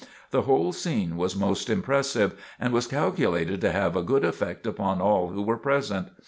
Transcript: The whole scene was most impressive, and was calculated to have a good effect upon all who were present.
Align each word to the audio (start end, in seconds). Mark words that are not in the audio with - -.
The 0.31 0.41
whole 0.41 0.73
scene 0.73 1.15
was 1.15 1.35
most 1.35 1.69
impressive, 1.69 2.33
and 2.59 2.73
was 2.73 2.87
calculated 2.87 3.61
to 3.61 3.71
have 3.71 3.95
a 3.95 4.01
good 4.01 4.25
effect 4.25 4.65
upon 4.65 4.99
all 4.99 5.27
who 5.27 5.43
were 5.43 5.57
present. 5.57 6.07